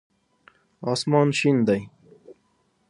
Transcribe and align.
اسمان 0.91 1.27
شین 1.39 1.57
دی 1.67 1.81